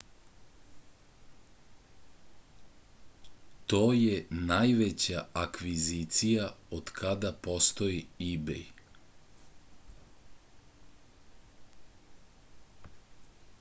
to 3.73 3.81
je 3.97 4.15
najveća 4.53 5.21
akvizicija 5.41 6.47
otkada 6.79 7.31
postoji 7.47 8.03
ibej 8.29 8.63